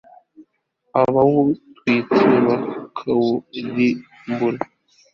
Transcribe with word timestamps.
abawutwitse 1.01 2.23
bakawurimbura 2.45 4.59